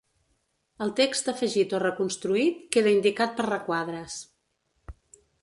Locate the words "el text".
0.85-1.29